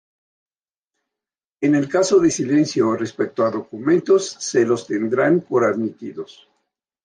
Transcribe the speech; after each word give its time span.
En 1.61 1.75
el 1.75 1.87
caso 1.87 2.17
de 2.19 2.31
silencio 2.31 2.95
respecto 2.95 3.45
a 3.45 3.51
documentos, 3.51 4.29
se 4.39 4.65
lo 4.65 4.75
tendrán 4.83 5.41
por 5.41 5.63
admitidos. 5.63 6.49